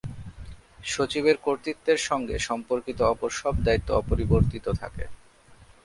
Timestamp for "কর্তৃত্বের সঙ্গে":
1.43-2.35